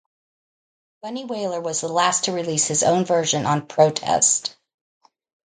Bunny 1.03 1.25
Wailer 1.25 1.61
was 1.61 1.81
the 1.81 1.87
last 1.87 2.23
to 2.23 2.31
release 2.31 2.65
his 2.67 2.81
own 2.81 3.05
version 3.05 3.45
on 3.45 3.67
"Protest". 3.67 4.57